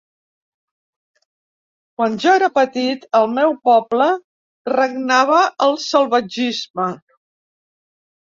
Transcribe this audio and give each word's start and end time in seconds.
Quan 1.99 2.15
jo 2.23 2.31
era 2.37 2.47
petit, 2.55 3.05
al 3.19 3.27
meu 3.35 3.53
poble 3.69 4.07
regnava 4.71 5.41
el 5.69 5.77
salvatgisme. 5.85 6.89